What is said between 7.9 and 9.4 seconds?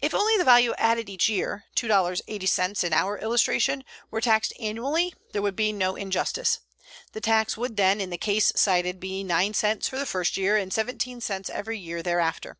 in the case cited, be